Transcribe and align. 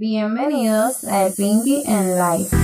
Bienvenidos 0.00 1.04
a 1.04 1.28
Pinky 1.36 1.82
and 1.86 2.16
Life. 2.16 2.56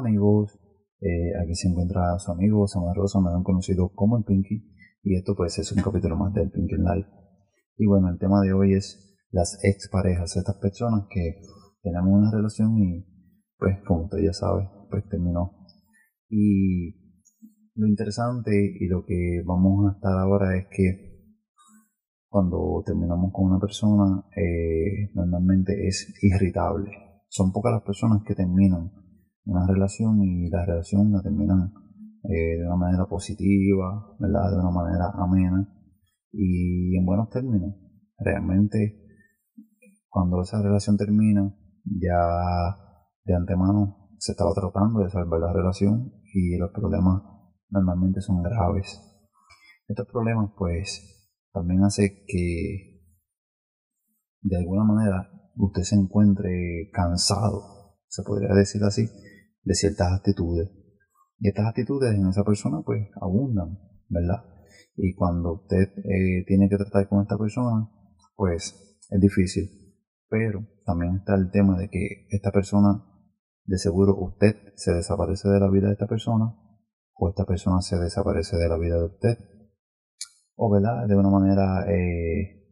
Amigos, 0.00 0.58
eh, 1.00 1.32
aquí 1.42 1.54
se 1.54 1.68
encuentra 1.68 2.18
su 2.18 2.32
amigo 2.32 2.66
Samuel 2.66 2.96
Rosa, 2.96 3.20
me 3.20 3.30
han 3.30 3.42
conocido 3.42 3.90
como 3.94 4.18
el 4.18 4.24
Pinky 4.24 4.64
y 5.02 5.16
esto 5.16 5.34
pues 5.34 5.58
es 5.58 5.70
un 5.72 5.82
capítulo 5.82 6.16
más 6.16 6.32
del 6.34 6.50
Pinky 6.50 6.76
Live. 6.76 7.06
Y 7.76 7.86
bueno, 7.86 8.08
el 8.10 8.18
tema 8.18 8.40
de 8.40 8.52
hoy 8.52 8.74
es 8.74 9.18
las 9.30 9.58
exparejas, 9.62 10.36
estas 10.36 10.56
personas 10.56 11.06
que 11.10 11.40
tenemos 11.82 12.12
una 12.12 12.30
relación 12.30 12.76
y 12.78 13.06
pues 13.58 13.78
como 13.86 14.04
usted 14.04 14.18
ya 14.18 14.32
sabe, 14.32 14.68
pues 14.90 15.06
terminó. 15.08 15.66
Y 16.28 16.96
lo 17.74 17.86
interesante 17.86 18.52
y 18.52 18.86
lo 18.86 19.04
que 19.04 19.42
vamos 19.44 19.90
a 19.90 19.96
estar 19.96 20.18
ahora 20.18 20.56
es 20.56 20.66
que 20.70 21.10
cuando 22.28 22.82
terminamos 22.86 23.32
con 23.32 23.46
una 23.46 23.58
persona 23.58 24.24
eh, 24.36 25.10
normalmente 25.14 25.86
es 25.86 26.14
irritable. 26.22 26.90
Son 27.28 27.52
pocas 27.52 27.72
las 27.72 27.82
personas 27.82 28.22
que 28.24 28.34
terminan 28.34 28.92
una 29.44 29.66
relación 29.66 30.22
y 30.22 30.48
la 30.48 30.64
relación 30.64 31.12
la 31.12 31.22
terminan 31.22 31.72
eh, 32.24 32.58
de 32.58 32.66
una 32.66 32.76
manera 32.76 33.06
positiva, 33.06 34.16
de 34.18 34.26
una 34.28 34.70
manera 34.70 35.10
amena 35.14 35.68
y 36.32 36.96
en 36.96 37.04
buenos 37.04 37.28
términos. 37.30 37.74
Realmente 38.18 39.00
cuando 40.08 40.42
esa 40.42 40.60
relación 40.60 40.96
termina 40.96 41.54
ya 41.84 42.76
de 43.24 43.34
antemano 43.34 44.10
se 44.18 44.32
estaba 44.32 44.52
tratando 44.52 45.00
de 45.00 45.10
salvar 45.10 45.40
la 45.40 45.52
relación 45.52 46.12
y 46.34 46.58
los 46.58 46.70
problemas 46.72 47.22
normalmente 47.70 48.20
son 48.20 48.42
graves. 48.42 49.00
Estos 49.88 50.06
problemas 50.06 50.50
pues 50.58 51.32
también 51.52 51.82
hace 51.84 52.24
que 52.26 53.00
de 54.42 54.56
alguna 54.56 54.84
manera 54.84 55.30
usted 55.56 55.82
se 55.82 55.96
encuentre 55.96 56.90
cansado, 56.92 57.96
se 58.08 58.22
podría 58.22 58.54
decir 58.54 58.82
así, 58.84 59.08
de 59.62 59.74
ciertas 59.74 60.12
actitudes. 60.12 60.70
Y 61.38 61.48
estas 61.48 61.66
actitudes 61.66 62.14
en 62.14 62.28
esa 62.28 62.44
persona 62.44 62.82
pues 62.84 63.08
abundan, 63.20 63.78
¿verdad? 64.08 64.44
Y 64.96 65.14
cuando 65.14 65.54
usted 65.54 65.88
eh, 66.04 66.44
tiene 66.46 66.68
que 66.68 66.76
tratar 66.76 67.08
con 67.08 67.22
esta 67.22 67.38
persona, 67.38 67.88
pues 68.36 68.98
es 69.10 69.20
difícil. 69.20 69.68
Pero 70.28 70.66
también 70.84 71.16
está 71.16 71.34
el 71.34 71.50
tema 71.50 71.78
de 71.78 71.88
que 71.88 72.26
esta 72.30 72.50
persona, 72.50 73.04
de 73.64 73.78
seguro 73.78 74.16
usted 74.18 74.54
se 74.76 74.92
desaparece 74.92 75.48
de 75.48 75.60
la 75.60 75.70
vida 75.70 75.86
de 75.88 75.94
esta 75.94 76.06
persona 76.06 76.54
o 77.14 77.28
esta 77.28 77.44
persona 77.44 77.80
se 77.80 77.98
desaparece 77.98 78.56
de 78.56 78.68
la 78.68 78.78
vida 78.78 78.96
de 78.96 79.04
usted 79.04 79.38
o 80.62 80.70
¿verdad? 80.70 81.06
de 81.08 81.16
una 81.16 81.30
manera 81.30 81.86
eh, 81.90 82.66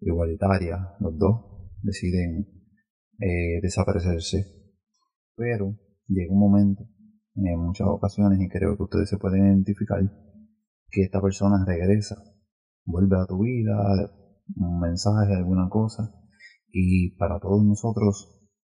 igualitaria, 0.00 0.94
los 1.00 1.18
dos 1.18 1.70
deciden 1.82 2.48
eh, 3.20 3.60
desaparecerse. 3.60 4.72
Pero 5.36 5.76
llega 6.08 6.32
un 6.32 6.40
momento, 6.40 6.84
en 7.34 7.60
muchas 7.60 7.86
ocasiones, 7.88 8.40
y 8.40 8.48
creo 8.48 8.76
que 8.76 8.82
ustedes 8.82 9.10
se 9.10 9.18
pueden 9.18 9.46
identificar, 9.46 10.00
que 10.90 11.02
esta 11.02 11.20
persona 11.20 11.64
regresa, 11.66 12.16
vuelve 12.84 13.16
a 13.16 13.26
tu 13.26 13.42
vida, 13.42 14.10
un 14.56 14.80
mensaje, 14.80 15.34
alguna 15.34 15.68
cosa, 15.68 16.14
y 16.70 17.16
para 17.16 17.38
todos 17.40 17.64
nosotros, 17.64 18.38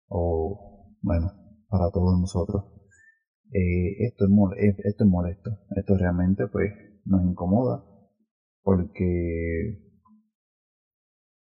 o 0.08 0.92
bueno, 1.02 1.32
para 1.68 1.90
todos 1.90 2.18
nosotros, 2.20 2.64
eh, 3.52 4.06
esto, 4.06 4.26
es, 4.56 4.76
esto 4.84 5.04
es 5.04 5.10
molesto, 5.10 5.50
esto 5.76 5.96
realmente 5.96 6.48
pues 6.48 6.72
nos 7.04 7.22
incomoda 7.22 7.84
porque, 8.62 9.78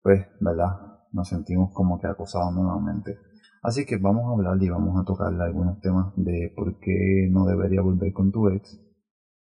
pues, 0.01 0.25
¿verdad? 0.39 0.69
Nos 1.11 1.27
sentimos 1.27 1.73
como 1.73 1.99
que 1.99 2.07
acosados 2.07 2.53
nuevamente. 2.55 3.17
Así 3.61 3.85
que 3.85 3.97
vamos 3.97 4.23
a 4.25 4.33
hablar 4.33 4.61
y 4.61 4.69
vamos 4.69 4.99
a 4.99 5.03
tocar 5.03 5.33
algunos 5.33 5.79
temas 5.81 6.13
de 6.15 6.53
por 6.55 6.79
qué 6.79 7.27
no 7.29 7.45
debería 7.45 7.81
volver 7.81 8.13
con 8.13 8.31
tu 8.31 8.47
ex 8.47 8.79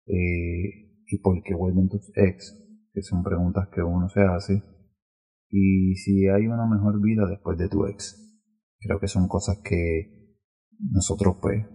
eh, 0.06 1.04
y 1.06 1.18
por 1.22 1.40
qué 1.42 1.54
vuelven 1.54 1.88
tus 1.88 2.10
ex, 2.16 2.52
que 2.92 3.02
son 3.02 3.22
preguntas 3.22 3.68
que 3.72 3.80
uno 3.82 4.08
se 4.08 4.22
hace, 4.22 4.62
y 5.50 5.94
si 5.94 6.26
hay 6.28 6.46
una 6.46 6.66
mejor 6.66 7.00
vida 7.00 7.26
después 7.28 7.56
de 7.58 7.68
tu 7.68 7.86
ex. 7.86 8.24
Creo 8.80 8.98
que 9.00 9.08
son 9.08 9.28
cosas 9.28 9.58
que 9.64 10.34
nosotros 10.78 11.36
pues 11.40 11.66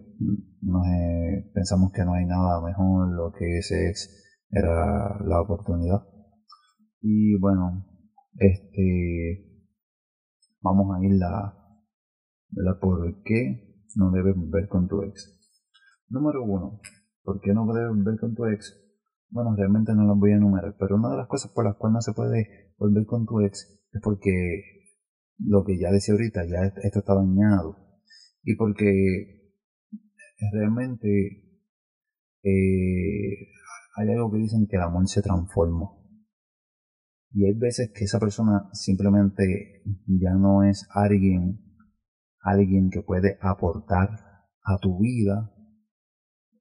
pensamos 1.54 1.92
que 1.92 2.06
no 2.06 2.14
hay 2.14 2.26
nada 2.26 2.62
mejor, 2.62 3.10
lo 3.14 3.32
que 3.32 3.58
ese 3.58 3.90
ex 3.90 4.10
era 4.50 5.20
la 5.26 5.42
oportunidad. 5.42 6.02
Y 7.02 7.38
bueno, 7.40 7.86
este 8.38 9.54
vamos 10.62 10.96
a 10.96 11.06
ir 11.06 11.14
la, 11.14 11.63
la 12.56 12.80
por 12.80 13.24
qué 13.24 13.86
no 13.96 14.12
debes 14.12 14.36
volver 14.36 14.68
con 14.68 14.88
tu 14.88 15.04
ex. 15.04 15.40
Número 16.10 16.44
uno, 16.44 16.80
¿por 17.24 17.40
qué 17.42 17.54
no 17.54 17.66
debes 17.74 17.90
volver 17.96 18.20
con 18.20 18.36
tu 18.36 18.46
ex? 18.46 18.80
Bueno, 19.30 19.56
realmente 19.56 19.94
no 19.96 20.06
las 20.06 20.18
voy 20.18 20.32
a 20.32 20.36
enumerar, 20.36 20.76
pero 20.80 20.96
una 20.96 21.10
de 21.10 21.18
las 21.18 21.28
cosas 21.28 21.52
por 21.52 21.66
las 21.66 21.76
cuales 21.76 21.94
no 21.94 22.02
se 22.02 22.14
puede 22.14 22.74
volver 22.78 23.06
con 23.06 23.26
tu 23.26 23.42
ex 23.42 23.84
es 23.92 24.02
porque 24.02 24.84
lo 25.40 25.64
que 25.64 25.80
ya 25.80 25.92
decía 25.92 26.14
ahorita, 26.14 26.46
ya 26.46 26.72
esto 26.84 27.00
está 27.00 27.16
dañado. 27.16 27.78
Y 28.44 28.56
porque 28.56 29.54
realmente 30.52 31.44
eh, 32.44 33.48
hay 33.96 34.10
algo 34.10 34.32
que 34.32 34.40
dicen 34.40 34.68
que 34.68 34.76
el 34.76 34.84
amor 34.84 35.08
se 35.08 35.22
transforma. 35.22 35.90
Y 37.32 37.46
hay 37.46 37.54
veces 37.54 37.92
que 37.96 38.04
esa 38.04 38.20
persona 38.20 38.70
simplemente 38.74 39.82
ya 40.06 40.34
no 40.34 40.64
es 40.64 40.88
alguien, 40.92 41.60
alguien 42.44 42.90
que 42.90 43.02
puede 43.02 43.38
aportar 43.42 44.10
a 44.64 44.78
tu 44.80 45.00
vida 45.00 45.52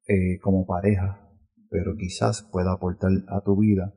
eh, 0.09 0.39
como 0.41 0.67
pareja, 0.67 1.29
pero 1.71 1.95
quizás 1.97 2.49
pueda 2.51 2.73
aportar 2.73 3.11
a 3.29 3.41
tu 3.43 3.59
vida 3.59 3.95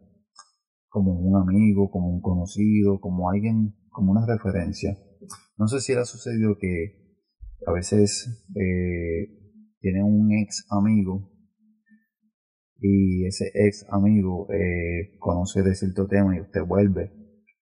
como 0.90 1.14
un 1.14 1.36
amigo, 1.36 1.90
como 1.90 2.10
un 2.10 2.22
conocido, 2.22 3.00
como 3.00 3.30
alguien, 3.30 3.76
como 3.90 4.12
una 4.12 4.26
referencia. 4.26 4.98
No 5.58 5.68
sé 5.68 5.80
si 5.80 5.94
ha 5.94 6.06
sucedido 6.06 6.58
que 6.60 7.20
a 7.68 7.72
veces 7.72 8.48
eh, 8.56 9.28
tiene 9.80 10.04
un 10.04 10.32
ex 10.32 10.66
amigo 10.70 11.32
y 12.80 13.26
ese 13.26 13.52
ex 13.54 13.86
amigo 13.90 14.48
eh, 14.54 15.18
conoce 15.20 15.64
de 15.64 15.76
cierto 15.76 16.08
tema 16.08 16.36
y 16.36 16.42
usted 16.42 16.62
vuelve 16.62 17.12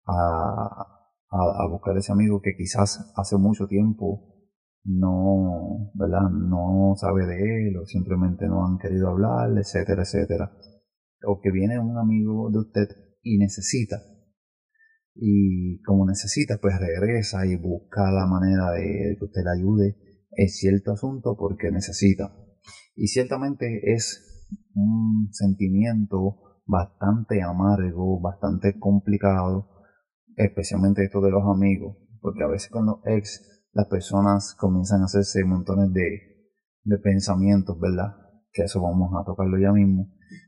a, 0.05 1.00
a, 1.31 1.67
buscar 1.69 1.97
ese 1.97 2.11
amigo 2.11 2.41
que 2.41 2.55
quizás 2.57 3.13
hace 3.15 3.37
mucho 3.37 3.67
tiempo 3.67 4.27
no, 4.83 5.91
¿verdad? 5.93 6.29
no 6.29 6.93
sabe 6.97 7.25
de 7.25 7.69
él 7.69 7.77
o 7.77 7.85
simplemente 7.85 8.47
no 8.47 8.65
han 8.65 8.77
querido 8.77 9.09
hablar, 9.09 9.57
etcétera, 9.57 10.01
etcétera. 10.03 10.51
O 11.25 11.39
que 11.39 11.51
viene 11.51 11.79
un 11.79 11.97
amigo 11.97 12.49
de 12.51 12.59
usted 12.59 12.87
y 13.21 13.37
necesita. 13.37 13.97
Y 15.13 15.81
como 15.83 16.05
necesita, 16.05 16.57
pues 16.59 16.73
regresa 16.79 17.45
y 17.45 17.55
busca 17.57 18.11
la 18.11 18.25
manera 18.25 18.71
de 18.71 19.15
que 19.17 19.25
usted 19.25 19.41
le 19.43 19.59
ayude 19.59 19.97
en 20.31 20.47
cierto 20.49 20.93
asunto 20.93 21.35
porque 21.37 21.69
necesita. 21.71 22.33
Y 22.95 23.07
ciertamente 23.07 23.93
es 23.93 24.47
un 24.73 25.29
sentimiento 25.31 26.61
bastante 26.65 27.41
amargo, 27.43 28.19
bastante 28.19 28.79
complicado, 28.79 29.70
especialmente 30.45 31.03
esto 31.03 31.21
de 31.21 31.31
los 31.31 31.43
amigos, 31.43 31.97
porque 32.19 32.43
a 32.43 32.47
veces 32.47 32.69
con 32.69 32.85
los 32.85 32.97
ex 33.05 33.47
las 33.73 33.87
personas 33.87 34.55
comienzan 34.59 35.01
a 35.01 35.05
hacerse 35.05 35.43
montones 35.45 35.91
de, 35.93 36.19
de 36.83 36.97
pensamientos, 36.97 37.79
¿verdad? 37.79 38.15
Que 38.51 38.63
eso 38.63 38.81
vamos 38.81 39.11
a 39.19 39.25
tocarlo 39.25 39.57
ya 39.59 39.71
mismo, 39.71 40.07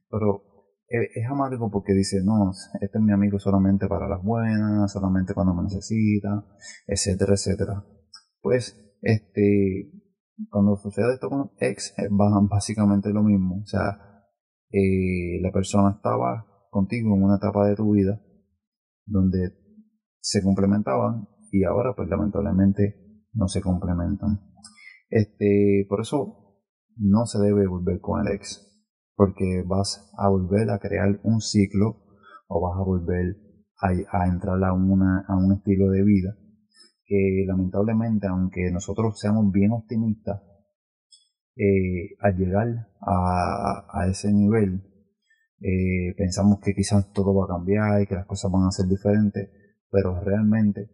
pero 0.10 0.44
es 0.88 1.26
amargo 1.28 1.72
porque 1.72 1.94
dice, 1.94 2.18
no, 2.24 2.52
este 2.80 2.98
es 2.98 3.04
mi 3.04 3.14
amigo 3.14 3.40
solamente 3.40 3.88
para 3.88 4.08
las 4.08 4.22
buenas, 4.22 4.92
solamente 4.92 5.34
cuando 5.34 5.56
me 5.56 5.64
necesita, 5.64 6.46
etcétera, 6.86 7.34
etcétera. 7.34 7.84
Pues, 8.42 8.78
este, 9.02 9.92
cuando 10.50 10.76
sucede 10.78 11.14
esto 11.14 11.30
con 11.30 11.52
ex, 11.58 11.94
es 11.98 12.10
básicamente 12.50 13.10
lo 13.10 13.24
mismo. 13.24 13.62
O 13.64 13.66
sea, 13.66 13.98
eh, 14.70 15.42
la 15.42 15.52
persona 15.52 15.96
estaba 15.96 16.46
contigo 16.70 17.16
en 17.16 17.24
una 17.24 17.38
etapa 17.38 17.68
de 17.68 17.76
tu 17.76 17.94
vida 17.94 18.22
donde 19.06 19.52
se 20.24 20.42
complementaban 20.42 21.28
y 21.52 21.66
ahora 21.66 21.94
pues 21.96 22.08
lamentablemente 22.10 22.96
no 23.34 23.48
se 23.50 23.62
complementan. 23.62 24.40
Este, 25.10 25.86
por 25.90 26.02
eso 26.02 26.62
no 26.96 27.26
se 27.26 27.40
debe 27.40 27.68
volver 27.68 28.00
con 28.00 28.26
el 28.26 28.34
ex, 28.34 28.88
porque 29.16 29.64
vas 29.68 30.12
a 30.18 30.30
volver 30.30 30.70
a 30.70 30.80
crear 30.80 31.20
un 31.24 31.42
ciclo 31.42 32.06
o 32.48 32.62
vas 32.62 32.80
a 32.80 32.84
volver 32.84 33.36
a, 33.82 34.28
entrar 34.28 34.64
a, 34.64 34.72
una, 34.72 35.26
a 35.28 35.36
un 35.36 35.52
estilo 35.54 35.90
de 35.90 36.04
vida 36.04 36.38
que 37.06 37.44
lamentablemente, 37.46 38.28
aunque 38.28 38.72
nosotros 38.72 39.20
seamos 39.20 39.52
bien 39.52 39.74
optimistas, 39.74 40.42
eh, 41.58 42.16
al 42.22 42.38
llegar 42.38 42.88
a, 43.02 44.08
ese 44.10 44.32
nivel, 44.32 44.82
eh, 45.60 46.16
pensamos 46.18 46.60
que 46.64 46.74
quizás 46.74 47.12
todo 47.12 47.36
va 47.36 47.44
a 47.44 47.58
cambiar 47.58 48.02
y 48.02 48.08
que 48.08 48.16
las 48.16 48.26
cosas 48.26 48.50
van 48.50 48.68
a 48.68 48.72
ser 48.72 48.88
diferentes, 48.88 49.50
pero 49.94 50.20
realmente 50.20 50.90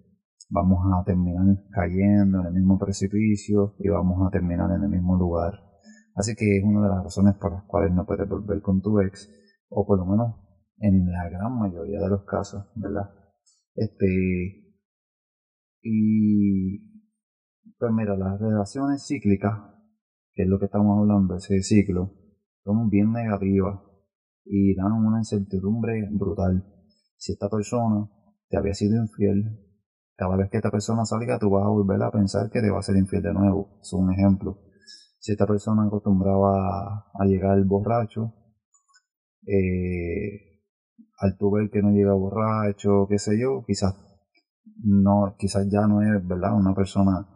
vamos 0.49 0.79
a 0.93 1.05
terminar 1.05 1.45
cayendo 1.71 2.41
en 2.41 2.47
el 2.47 2.53
mismo 2.53 2.77
precipicio 2.77 3.75
y 3.79 3.87
vamos 3.87 4.27
a 4.27 4.29
terminar 4.29 4.69
en 4.75 4.83
el 4.83 4.89
mismo 4.89 5.15
lugar. 5.17 5.53
Así 6.15 6.35
que 6.35 6.57
es 6.57 6.63
una 6.65 6.83
de 6.83 6.89
las 6.89 7.03
razones 7.05 7.35
por 7.39 7.53
las 7.53 7.63
cuales 7.63 7.93
no 7.93 8.05
puedes 8.05 8.27
volver 8.27 8.61
con 8.61 8.81
tu 8.81 8.99
ex, 8.99 9.31
o 9.69 9.87
por 9.87 9.99
lo 9.99 10.05
menos 10.05 10.35
en 10.79 11.09
la 11.09 11.29
gran 11.29 11.57
mayoría 11.57 12.01
de 12.01 12.09
los 12.09 12.25
casos, 12.25 12.65
¿verdad? 12.75 13.09
Este, 13.73 14.75
y 15.81 16.79
pues 17.77 17.91
mira, 17.93 18.17
las 18.17 18.37
relaciones 18.37 19.07
cíclicas, 19.07 19.53
que 20.33 20.43
es 20.43 20.49
lo 20.49 20.59
que 20.59 20.65
estamos 20.65 20.99
hablando, 20.99 21.37
ese 21.37 21.61
ciclo, 21.61 22.15
son 22.65 22.89
bien 22.89 23.13
negativas 23.13 23.79
y 24.43 24.75
dan 24.75 24.91
una 24.91 25.19
incertidumbre 25.19 26.09
brutal. 26.11 26.65
Si 27.15 27.31
esta 27.31 27.47
persona 27.47 28.09
te 28.49 28.57
había 28.57 28.73
sido 28.73 28.97
infiel, 29.01 29.59
cada 30.15 30.35
vez 30.35 30.49
que 30.49 30.57
esta 30.57 30.71
persona 30.71 31.05
salga 31.05 31.39
tú 31.39 31.49
vas 31.49 31.63
a 31.63 31.69
volver 31.69 32.01
a 32.03 32.11
pensar 32.11 32.49
que 32.49 32.61
te 32.61 32.69
va 32.69 32.79
a 32.79 32.83
ser 32.83 32.97
infiel 32.97 33.21
de 33.21 33.33
nuevo. 33.33 33.79
Es 33.81 33.93
un 33.93 34.11
ejemplo. 34.11 34.59
Si 35.19 35.31
esta 35.31 35.47
persona 35.47 35.85
acostumbraba 35.85 37.09
a 37.13 37.25
llegar 37.25 37.63
borracho, 37.63 38.33
eh, 39.45 40.61
al 41.19 41.37
tu 41.37 41.51
ver 41.51 41.69
que 41.69 41.81
no 41.81 41.91
llega 41.91 42.13
borracho, 42.13 43.07
qué 43.07 43.17
sé 43.17 43.39
yo, 43.39 43.63
quizás 43.65 43.95
no, 44.83 45.35
quizás 45.37 45.67
ya 45.69 45.87
no 45.87 46.01
es, 46.01 46.25
¿verdad? 46.27 46.53
Una 46.55 46.73
persona 46.73 47.27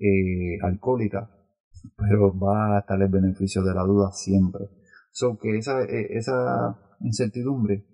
eh, 0.00 0.58
alcohólica, 0.62 1.30
pero 1.96 2.36
va 2.38 2.76
a 2.76 2.80
estar 2.80 3.00
el 3.00 3.08
beneficio 3.08 3.62
de 3.62 3.74
la 3.74 3.82
duda 3.82 4.10
siempre. 4.12 4.64
So 5.12 5.38
que 5.38 5.56
esa, 5.56 5.82
e, 5.82 6.16
esa 6.16 6.78
incertidumbre 7.00 7.86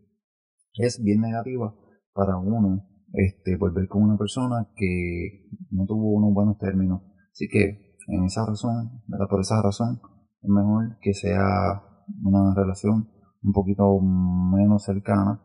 es 0.75 1.03
bien 1.03 1.21
negativa 1.21 1.75
para 2.12 2.37
uno 2.39 2.87
este, 3.12 3.57
volver 3.57 3.89
con 3.89 4.03
una 4.03 4.17
persona 4.17 4.69
que 4.77 5.49
no 5.71 5.87
tuvo 5.87 6.12
unos 6.12 6.35
buenos 6.35 6.59
términos. 6.59 7.03
Así 7.33 7.49
que 7.49 7.97
en 8.09 8.25
esa 8.25 8.47
razón, 8.47 9.03
¿verdad? 9.07 9.27
por 9.29 9.41
esa 9.41 9.62
razón, 9.62 10.01
es 10.43 10.49
mejor 10.49 10.99
que 11.01 11.15
sea 11.15 11.83
una 12.23 12.55
relación 12.55 13.09
un 13.43 13.53
poquito 13.53 14.01
menos 14.01 14.85
cercana 14.85 15.41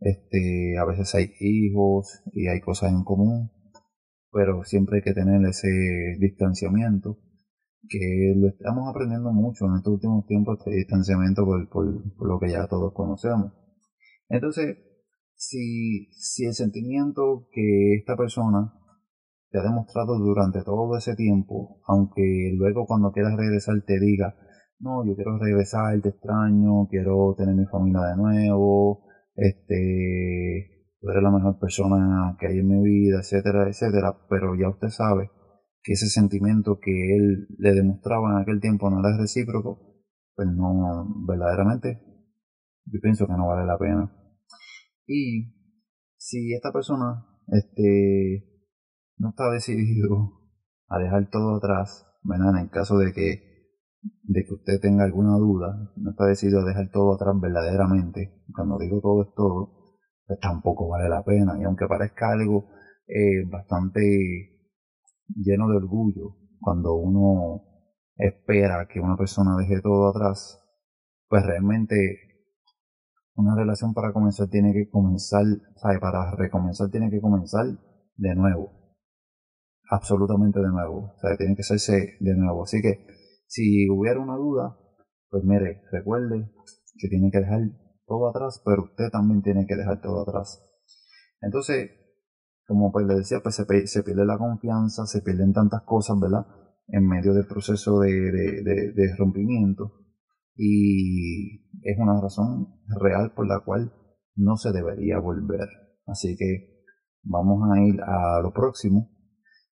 este, 0.00 0.76
a 0.78 0.84
veces 0.84 1.14
hay 1.14 1.32
hijos 1.40 2.22
y 2.32 2.48
hay 2.48 2.60
cosas 2.60 2.92
en 2.92 3.02
común, 3.02 3.50
pero 4.30 4.62
siempre 4.64 4.98
hay 4.98 5.02
que 5.02 5.14
tener 5.14 5.42
ese 5.48 5.68
distanciamiento, 6.20 7.18
que 7.88 8.34
lo 8.36 8.48
estamos 8.48 8.88
aprendiendo 8.90 9.32
mucho 9.32 9.66
en 9.66 9.76
estos 9.76 9.94
últimos 9.94 10.26
tiempos, 10.26 10.58
este 10.58 10.76
distanciamiento 10.76 11.44
por, 11.44 11.68
por, 11.70 12.28
lo 12.28 12.38
que 12.38 12.50
ya 12.50 12.66
todos 12.66 12.92
conocemos. 12.92 13.52
Entonces, 14.28 14.76
si, 15.36 16.08
si 16.12 16.46
el 16.46 16.54
sentimiento 16.54 17.48
que 17.52 17.94
esta 17.94 18.16
persona 18.16 18.72
te 19.50 19.58
ha 19.58 19.62
demostrado 19.62 20.18
durante 20.18 20.62
todo 20.62 20.96
ese 20.96 21.14
tiempo, 21.14 21.80
aunque 21.86 22.52
luego 22.56 22.86
cuando 22.86 23.12
quieras 23.12 23.36
regresar 23.36 23.76
te 23.86 24.00
diga, 24.00 24.34
no, 24.78 25.06
yo 25.06 25.14
quiero 25.14 25.38
regresar, 25.38 26.00
te 26.00 26.10
extraño, 26.10 26.86
quiero 26.88 27.34
tener 27.36 27.54
mi 27.54 27.66
familia 27.66 28.00
de 28.08 28.16
nuevo, 28.16 29.04
este, 29.34 30.86
tú 31.00 31.10
eres 31.10 31.22
la 31.22 31.30
mejor 31.30 31.58
persona 31.58 32.36
que 32.38 32.48
hay 32.48 32.58
en 32.58 32.68
mi 32.68 32.82
vida, 32.82 33.20
etcétera, 33.20 33.68
etcétera, 33.68 34.16
pero 34.28 34.54
ya 34.54 34.68
usted 34.68 34.88
sabe 34.88 35.30
que 35.82 35.92
ese 35.92 36.08
sentimiento 36.08 36.78
que 36.80 37.16
él 37.16 37.46
le 37.58 37.72
demostraba 37.72 38.32
en 38.32 38.38
aquel 38.42 38.60
tiempo 38.60 38.90
no 38.90 39.00
era 39.00 39.16
recíproco, 39.16 40.02
pues 40.34 40.48
no, 40.48 41.06
verdaderamente, 41.26 42.00
yo 42.86 43.00
pienso 43.00 43.26
que 43.26 43.32
no 43.32 43.46
vale 43.46 43.66
la 43.66 43.78
pena. 43.78 44.15
Y 45.06 45.54
si 46.16 46.54
esta 46.54 46.72
persona, 46.72 47.26
este, 47.48 48.44
no 49.18 49.30
está 49.30 49.50
decidido 49.50 50.32
a 50.88 50.98
dejar 50.98 51.30
todo 51.30 51.56
atrás, 51.56 52.06
¿verdad? 52.22 52.60
En 52.60 52.68
caso 52.68 52.98
de 52.98 53.12
que 53.12 53.46
de 54.22 54.44
que 54.44 54.54
usted 54.54 54.80
tenga 54.80 55.04
alguna 55.04 55.36
duda, 55.36 55.92
no 55.96 56.10
está 56.10 56.26
decidido 56.26 56.60
a 56.60 56.64
dejar 56.64 56.90
todo 56.90 57.14
atrás 57.14 57.34
verdaderamente, 57.40 58.42
cuando 58.54 58.78
digo 58.78 59.00
todo 59.00 59.22
es 59.22 59.34
todo, 59.34 59.98
pues 60.26 60.38
tampoco 60.40 60.88
vale 60.88 61.08
la 61.08 61.24
pena. 61.24 61.58
Y 61.58 61.64
aunque 61.64 61.86
parezca 61.86 62.32
algo 62.32 62.68
eh, 63.06 63.44
bastante 63.48 64.00
lleno 65.28 65.68
de 65.68 65.76
orgullo, 65.76 66.36
cuando 66.60 66.94
uno 66.94 67.62
espera 68.16 68.86
que 68.92 69.00
una 69.00 69.16
persona 69.16 69.56
deje 69.56 69.80
todo 69.80 70.08
atrás, 70.08 70.60
pues 71.28 71.44
realmente 71.44 72.25
una 73.36 73.54
relación 73.54 73.92
para 73.92 74.12
comenzar 74.12 74.48
tiene 74.48 74.72
que 74.72 74.88
comenzar, 74.90 75.44
¿sabe? 75.76 75.98
Para 76.00 76.34
recomenzar 76.36 76.90
tiene 76.90 77.10
que 77.10 77.20
comenzar 77.20 77.66
de 78.16 78.34
nuevo. 78.34 78.72
Absolutamente 79.90 80.58
de 80.58 80.68
nuevo. 80.68 81.12
O 81.14 81.18
sea, 81.20 81.36
tiene 81.36 81.54
que 81.54 81.60
hacerse 81.60 82.16
de 82.18 82.34
nuevo. 82.34 82.64
Así 82.64 82.80
que 82.80 83.06
si 83.46 83.88
hubiera 83.90 84.20
una 84.20 84.36
duda, 84.36 84.76
pues 85.28 85.44
mire, 85.44 85.82
recuerde 85.92 86.50
que 86.98 87.08
tiene 87.08 87.30
que 87.30 87.40
dejar 87.40 87.60
todo 88.06 88.30
atrás, 88.30 88.62
pero 88.64 88.84
usted 88.84 89.10
también 89.12 89.42
tiene 89.42 89.66
que 89.66 89.76
dejar 89.76 90.00
todo 90.00 90.22
atrás. 90.22 90.62
Entonces, 91.42 91.90
como 92.66 92.90
pues 92.90 93.06
le 93.06 93.16
decía, 93.16 93.40
pues 93.42 93.54
se, 93.54 94.02
pierde 94.02 94.24
la 94.24 94.38
confianza, 94.38 95.04
se 95.04 95.20
pierden 95.20 95.52
tantas 95.52 95.82
cosas, 95.82 96.18
¿verdad? 96.18 96.46
En 96.88 97.06
medio 97.06 97.34
del 97.34 97.46
proceso 97.46 98.00
de, 98.00 98.10
de 98.12 99.16
rompimiento. 99.18 100.05
Y 100.56 101.66
es 101.82 101.98
una 101.98 102.20
razón 102.20 102.80
real 103.00 103.32
por 103.34 103.46
la 103.46 103.60
cual 103.60 103.92
no 104.34 104.56
se 104.56 104.72
debería 104.72 105.18
volver. 105.18 105.68
Así 106.06 106.36
que 106.36 106.82
vamos 107.22 107.62
a 107.70 107.80
ir 107.82 108.00
a 108.02 108.40
lo 108.42 108.52
próximo. 108.52 109.10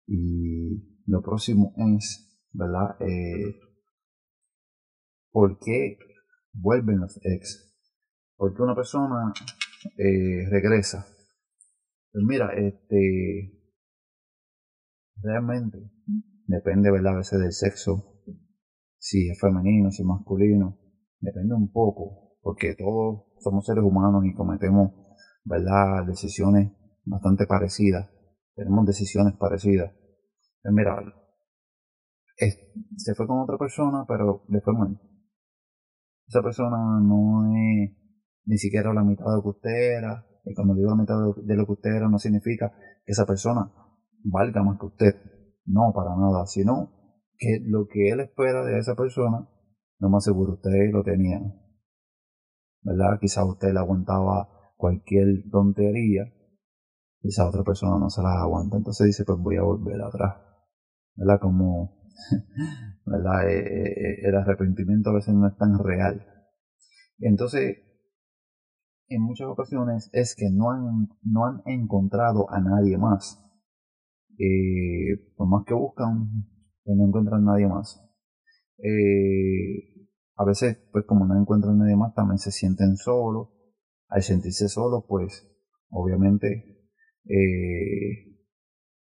Y 0.07 1.03
lo 1.07 1.23
próximo 1.23 1.73
es, 1.97 2.49
¿verdad? 2.53 2.97
Eh, 3.01 3.57
¿Por 5.31 5.59
qué 5.59 5.99
vuelven 6.53 7.01
los 7.01 7.19
ex? 7.25 7.75
¿Por 8.37 8.55
qué 8.55 8.63
una 8.63 8.75
persona 8.75 9.33
eh, 9.97 10.49
regresa? 10.51 11.07
Pues 12.13 12.25
mira, 12.27 12.53
este 12.55 13.61
realmente 15.23 15.91
depende, 16.47 16.91
¿verdad? 16.91 17.15
A 17.15 17.17
veces 17.19 17.41
del 17.41 17.53
sexo, 17.53 18.14
si 19.05 19.29
es 19.29 19.39
femenino, 19.39 19.91
si 19.91 20.01
es 20.01 20.07
masculino, 20.07 20.79
depende 21.21 21.55
un 21.55 21.71
poco, 21.71 22.39
porque 22.41 22.75
todos 22.75 23.25
somos 23.41 23.67
seres 23.67 23.85
humanos 23.85 24.25
y 24.25 24.33
cometemos, 24.33 24.93
¿verdad? 25.45 26.07
Decisiones 26.07 26.73
bastante 27.05 27.47
parecidas, 27.47 28.09
tenemos 28.55 28.87
decisiones 28.87 29.35
parecidas. 29.39 29.93
Pues 30.63 30.75
mira, 30.75 30.97
se 32.97 33.15
fue 33.15 33.27
con 33.27 33.41
otra 33.41 33.59
persona, 33.59 34.07
pero 34.09 34.45
le 34.49 34.63
fue 34.63 34.73
mal 34.73 34.99
esa 36.27 36.43
persona 36.43 37.01
no 37.03 37.55
es 37.55 37.91
ni 38.47 38.59
siquiera 38.59 38.93
la 38.93 39.05
mitad 39.05 39.27
de 39.27 39.37
lo 39.37 39.43
que 39.43 39.49
usted 39.49 39.99
era. 39.99 40.27
Y 40.45 40.55
cuando 40.55 40.75
digo 40.75 40.91
la 40.91 40.97
mitad 40.97 41.17
de 41.43 41.57
lo 41.57 41.67
que 41.67 41.73
usted 41.73 41.91
era, 41.91 42.09
no 42.09 42.19
significa 42.19 42.73
que 43.05 43.13
esa 43.13 43.25
persona 43.25 43.71
valga 44.25 44.63
más 44.63 44.79
que 44.79 44.87
usted. 44.87 45.15
No, 45.67 45.93
para 45.95 46.17
nada. 46.17 46.47
Sino 46.47 47.04
que 47.39 47.59
lo 47.63 47.87
que 47.87 48.11
él 48.11 48.21
espera 48.21 48.65
de 48.65 48.79
esa 48.79 48.95
persona, 48.95 49.49
no 49.99 50.09
más 50.09 50.25
seguro 50.25 50.55
usted 50.55 50.91
lo 50.93 51.03
tenía. 51.03 51.41
¿Verdad? 52.83 53.19
Quizá 53.21 53.45
usted 53.45 53.73
le 53.73 53.79
aguantaba 53.79 54.49
cualquier 54.77 55.49
tontería. 55.51 56.25
Quizá 57.21 57.49
otra 57.49 57.63
persona 57.63 57.99
no 57.99 58.11
se 58.11 58.23
la 58.23 58.43
aguanta. 58.43 58.77
Entonces 58.77 59.07
dice, 59.07 59.25
pues 59.25 59.39
voy 59.39 59.57
a 59.57 59.63
volver 59.63 60.01
atrás. 60.03 60.35
¿Verdad? 61.17 61.41
Como 61.41 62.05
¿verdad? 63.07 63.49
Eh, 63.49 63.59
eh, 63.59 63.91
eh, 63.91 64.29
el 64.29 64.35
arrepentimiento 64.37 65.11
a 65.11 65.15
veces 65.15 65.35
no 65.35 65.47
es 65.47 65.57
tan 65.57 65.79
real. 65.79 66.27
Entonces, 67.19 67.79
en 69.09 69.23
muchas 69.23 69.49
ocasiones 69.49 70.11
es 70.13 70.35
que 70.35 70.51
no 70.51 70.71
han, 70.71 71.09
no 71.23 71.47
han 71.47 71.63
encontrado 71.67 72.51
a 72.51 72.61
nadie 72.61 72.99
más. 72.99 73.41
por 75.37 75.49
más 75.49 75.65
que 75.65 75.75
buscan, 75.75 76.47
pues 76.85 76.97
no 76.97 77.07
encuentran 77.07 77.45
nadie 77.45 77.67
más. 77.67 78.01
a 80.37 80.45
veces, 80.45 80.79
pues 80.93 81.05
como 81.07 81.27
no 81.27 81.41
encuentran 81.41 81.79
nadie 81.79 81.97
más, 81.97 82.15
también 82.15 82.39
se 82.39 82.51
sienten 82.51 82.97
solos. 82.97 83.49
Al 84.09 84.23
sentirse 84.23 84.69
solos, 84.69 85.05
pues 85.09 85.51
obviamente 85.91 86.75
eh, 87.25 88.37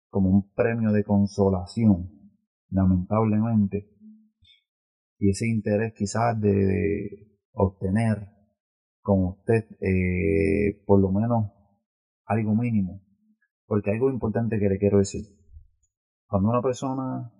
como 0.08 0.30
un 0.30 0.52
premio 0.54 0.92
de 0.92 1.04
consolación, 1.04 2.10
lamentablemente, 2.70 3.90
y 5.18 5.30
ese 5.30 5.46
interés 5.46 5.92
quizás 5.94 6.40
de, 6.40 7.28
obtener 7.52 8.28
con 9.00 9.25
usted 9.25 9.64
eh, 9.80 10.80
por 10.87 11.00
lo 11.00 11.10
menos 11.10 11.50
algo 12.25 12.54
mínimo, 12.54 13.02
porque 13.66 13.90
algo 13.90 14.10
importante 14.10 14.58
que 14.58 14.68
le 14.68 14.78
quiero 14.78 14.98
decir, 14.98 15.25
cuando 16.26 16.50
una 16.50 16.62
persona 16.62 17.32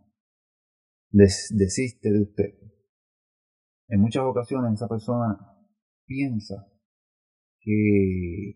desiste 1.11 2.11
de 2.11 2.23
usted, 2.23 2.55
en 3.89 4.01
muchas 4.01 4.23
ocasiones 4.25 4.75
esa 4.75 4.89
persona 4.89 5.39
piensa 6.05 6.67
que, 7.61 8.53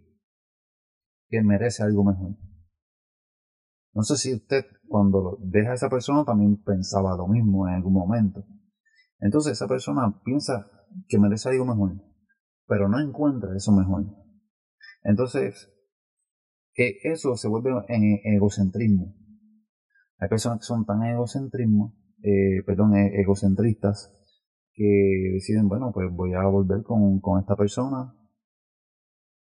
que 1.29 1.43
merece 1.43 1.83
algo 1.83 2.05
mejor. 2.05 2.37
No 3.95 4.03
sé 4.03 4.17
si 4.17 4.35
usted 4.35 4.65
cuando 4.89 5.39
deja 5.41 5.73
a 5.73 5.75
esa 5.75 5.89
persona 5.89 6.25
también 6.25 6.63
pensaba 6.63 7.17
lo 7.17 7.27
mismo 7.29 7.67
en 7.67 7.75
algún 7.75 7.95
momento. 7.95 8.45
Entonces 9.19 9.53
esa 9.53 9.69
persona 9.69 10.21
piensa 10.25 10.71
que 11.09 11.19
merece 11.19 11.49
algo 11.49 11.65
mejor, 11.65 11.93
pero 12.67 12.89
no 12.89 13.01
encuentra 13.01 13.55
eso 13.57 13.73
mejor. 13.73 14.05
Entonces, 15.05 15.69
que 16.75 16.99
eso 17.05 17.37
se 17.37 17.49
vuelve 17.49 17.71
en 17.89 18.21
egocentrismo. 18.35 19.15
Hay 20.19 20.29
personas 20.29 20.59
que 20.59 20.65
son 20.65 20.85
tan 20.85 21.03
egocentrismo, 21.03 21.97
eh, 22.23 22.63
perdón, 22.65 22.97
e-, 22.97 23.21
egocentristas, 23.21 24.15
que 24.75 25.31
deciden, 25.35 25.69
bueno, 25.69 25.91
pues 25.93 26.09
voy 26.11 26.33
a 26.35 26.45
volver 26.47 26.83
con, 26.83 27.21
con 27.21 27.41
esta 27.41 27.57
persona 27.57 28.15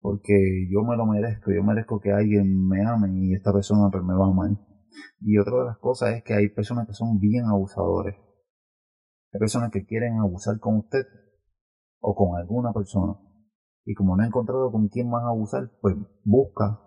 porque 0.05 0.69
yo 0.71 0.83
me 0.83 0.99
lo 0.99 1.07
merezco, 1.07 1.51
yo 1.51 1.63
merezco 1.63 1.99
que 1.99 2.13
alguien 2.13 2.69
me 2.69 2.85
ame 2.85 3.09
y 3.25 3.33
esta 3.33 3.55
persona 3.55 3.89
pues 3.91 4.05
me 4.05 4.13
va 4.13 4.27
a 4.27 4.29
amar. 4.29 4.51
Y 5.23 5.39
otra 5.39 5.61
de 5.61 5.65
las 5.65 5.79
cosas 5.79 6.11
es 6.11 6.23
que 6.23 6.35
hay 6.35 6.51
personas 6.51 6.87
que 6.87 6.93
son 6.93 7.19
bien 7.19 7.47
abusadores. 7.47 8.15
Hay 9.33 9.41
personas 9.41 9.71
que 9.71 9.87
quieren 9.87 10.19
abusar 10.21 10.61
con 10.61 10.77
usted 10.77 11.07
o 12.01 12.15
con 12.15 12.37
alguna 12.39 12.75
persona. 12.75 13.15
Y 13.87 13.95
como 13.95 14.15
no 14.15 14.23
ha 14.23 14.27
encontrado 14.27 14.71
con 14.71 14.89
quién 14.89 15.09
más 15.09 15.25
abusar, 15.25 15.71
pues 15.81 15.97
busca 16.23 16.79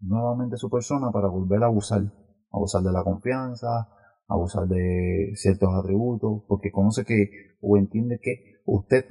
nuevamente 0.00 0.56
su 0.56 0.68
persona 0.68 1.12
para 1.12 1.28
volver 1.28 1.62
a 1.62 1.66
abusar. 1.66 2.02
Abusar 2.50 2.82
de 2.82 2.90
la 2.90 3.04
confianza, 3.04 3.88
abusar 4.26 4.66
de 4.68 5.32
ciertos 5.34 5.68
atributos, 5.74 6.44
porque 6.48 6.70
conoce 6.70 7.04
que 7.04 7.30
o 7.60 7.76
entiende 7.76 8.18
que 8.22 8.60
usted 8.64 9.04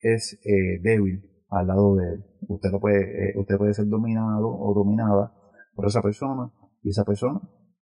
es 0.00 0.40
eh, 0.44 0.80
débil 0.82 1.22
al 1.48 1.66
lado 1.66 1.96
de 1.96 2.14
él. 2.14 2.24
Usted, 2.48 2.70
lo 2.70 2.80
puede, 2.80 3.30
eh, 3.30 3.34
usted 3.36 3.56
puede 3.56 3.74
ser 3.74 3.86
dominado 3.86 4.48
o 4.48 4.74
dominada 4.74 5.32
por 5.74 5.86
esa 5.86 6.02
persona 6.02 6.52
y 6.82 6.90
esa 6.90 7.04
persona 7.04 7.40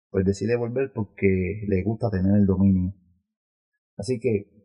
pues 0.10 0.26
decide 0.26 0.56
volver 0.56 0.92
porque 0.94 1.64
le 1.68 1.84
gusta 1.84 2.10
tener 2.10 2.36
el 2.36 2.46
dominio. 2.46 2.94
Así 3.98 4.20
que 4.20 4.60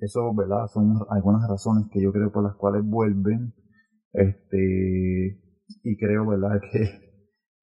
eso, 0.00 0.34
¿verdad? 0.34 0.66
Son 0.72 0.94
algunas 1.10 1.48
razones 1.48 1.86
que 1.90 2.02
yo 2.02 2.12
creo 2.12 2.30
por 2.30 2.44
las 2.44 2.56
cuales 2.56 2.82
vuelven. 2.84 3.54
Este, 4.12 5.40
y 5.82 5.96
creo, 5.96 6.26
¿verdad? 6.26 6.60
Que 6.72 7.12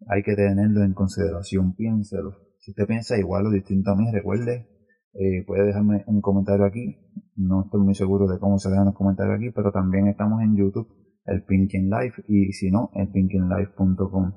hay 0.08 0.24
que 0.24 0.36
tenerlo 0.36 0.84
en 0.84 0.94
consideración. 0.94 1.76
Piénselo. 1.76 2.49
Si 2.70 2.74
usted 2.74 2.86
piensa 2.86 3.18
igual 3.18 3.48
o 3.48 3.50
distinto 3.50 3.90
a 3.90 3.96
mí, 3.96 4.12
recuerde, 4.12 4.70
eh, 5.14 5.44
puede 5.48 5.66
dejarme 5.66 6.04
un 6.06 6.22
comentario 6.22 6.66
aquí. 6.66 7.00
No 7.36 7.64
estoy 7.64 7.82
muy 7.82 7.96
seguro 7.96 8.28
de 8.28 8.38
cómo 8.38 8.60
se 8.60 8.70
dejan 8.70 8.86
los 8.86 8.94
comentarios 8.94 9.38
aquí, 9.38 9.50
pero 9.50 9.72
también 9.72 10.06
estamos 10.06 10.44
en 10.44 10.56
YouTube, 10.56 10.88
el 11.26 11.44
Pinkin 11.46 11.90
Life, 11.90 12.22
y 12.28 12.54
si 12.54 12.70
no, 12.70 12.92
el 12.94 13.10
pinkinlife.com. 13.10 14.34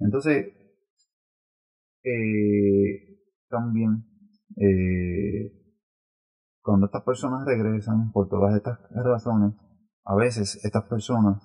Entonces, 0.00 0.46
eh, 2.02 3.20
también, 3.48 4.04
eh, 4.56 5.52
cuando 6.62 6.86
estas 6.86 7.04
personas 7.04 7.46
regresan 7.46 8.10
por 8.10 8.28
todas 8.28 8.56
estas 8.56 8.80
razones, 8.90 9.54
a 10.04 10.16
veces 10.16 10.58
estas 10.64 10.86
personas 10.86 11.40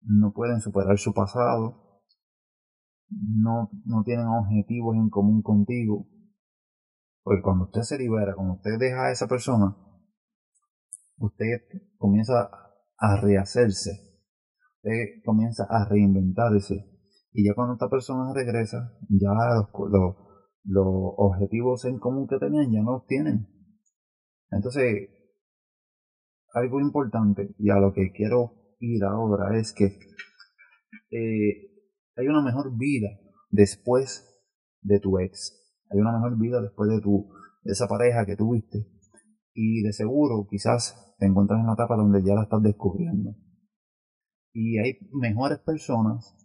no 0.00 0.32
pueden 0.32 0.58
superar 0.58 0.98
su 0.98 1.14
pasado, 1.14 1.91
no, 3.20 3.70
no 3.84 4.02
tienen 4.04 4.26
objetivos 4.26 4.96
en 4.96 5.10
común 5.10 5.42
contigo, 5.42 6.06
porque 7.22 7.42
cuando 7.42 7.64
usted 7.64 7.82
se 7.82 7.98
libera, 7.98 8.34
cuando 8.34 8.54
usted 8.54 8.78
deja 8.78 9.06
a 9.06 9.12
esa 9.12 9.26
persona, 9.28 9.76
usted 11.18 11.60
comienza 11.98 12.50
a 12.98 13.20
rehacerse, 13.20 13.90
usted 14.76 15.22
comienza 15.24 15.66
a 15.68 15.88
reinventarse. 15.88 16.88
Y 17.32 17.46
ya 17.46 17.54
cuando 17.54 17.74
esta 17.74 17.88
persona 17.88 18.32
regresa, 18.34 18.92
ya 19.08 19.30
los, 19.54 20.16
los, 20.64 21.12
objetivos 21.16 21.84
en 21.86 21.98
común 21.98 22.26
que 22.28 22.38
tenían 22.38 22.70
ya 22.70 22.82
no 22.82 22.92
los 22.92 23.06
tienen. 23.06 23.46
Entonces, 24.50 25.08
algo 26.52 26.80
importante 26.80 27.54
y 27.58 27.70
a 27.70 27.76
lo 27.76 27.92
que 27.92 28.12
quiero 28.12 28.52
ir 28.80 29.02
ahora 29.04 29.58
es 29.58 29.72
que 29.72 29.98
eh, 31.10 31.71
hay 32.16 32.26
una 32.26 32.42
mejor 32.42 32.76
vida 32.76 33.08
después 33.50 34.28
de 34.80 35.00
tu 35.00 35.18
ex. 35.18 35.58
Hay 35.90 36.00
una 36.00 36.12
mejor 36.12 36.38
vida 36.38 36.60
después 36.60 36.90
de 36.90 37.00
tu 37.00 37.28
de 37.64 37.72
esa 37.72 37.86
pareja 37.86 38.26
que 38.26 38.36
tuviste. 38.36 38.86
Y 39.54 39.82
de 39.82 39.92
seguro 39.92 40.46
quizás 40.48 41.14
te 41.18 41.26
encuentras 41.26 41.60
en 41.60 41.66
la 41.66 41.74
etapa 41.74 41.96
donde 41.96 42.22
ya 42.24 42.34
la 42.34 42.44
estás 42.44 42.62
descubriendo. 42.62 43.34
Y 44.52 44.78
hay 44.78 44.98
mejores 45.12 45.58
personas 45.58 46.36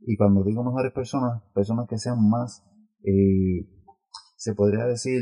y 0.00 0.16
cuando 0.16 0.44
digo 0.44 0.62
mejores 0.62 0.92
personas 0.92 1.42
personas 1.54 1.86
que 1.88 1.98
sean 1.98 2.28
más 2.28 2.64
eh, 3.02 3.68
se 4.36 4.54
podría 4.54 4.84
decir 4.86 5.20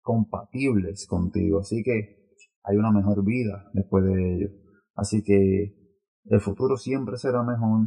compatibles 0.00 1.06
contigo. 1.06 1.60
Así 1.60 1.82
que 1.82 2.24
hay 2.62 2.76
una 2.76 2.90
mejor 2.90 3.24
vida 3.24 3.70
después 3.74 4.04
de 4.04 4.34
ello. 4.34 4.48
Así 4.94 5.22
que 5.22 5.74
el 6.24 6.40
futuro 6.40 6.76
siempre 6.76 7.16
será 7.16 7.42
mejor 7.42 7.86